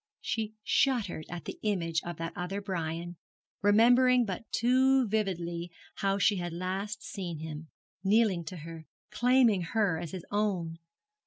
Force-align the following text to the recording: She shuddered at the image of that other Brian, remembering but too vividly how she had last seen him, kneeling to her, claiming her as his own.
She 0.21 0.55
shuddered 0.63 1.25
at 1.29 1.45
the 1.45 1.59
image 1.61 2.01
of 2.03 2.17
that 2.17 2.33
other 2.35 2.59
Brian, 2.59 3.17
remembering 3.61 4.25
but 4.25 4.51
too 4.51 5.07
vividly 5.07 5.71
how 5.97 6.17
she 6.17 6.37
had 6.37 6.53
last 6.53 7.03
seen 7.03 7.37
him, 7.37 7.69
kneeling 8.03 8.43
to 8.45 8.57
her, 8.57 8.87
claiming 9.11 9.61
her 9.61 9.99
as 9.99 10.09
his 10.09 10.25
own. 10.31 10.79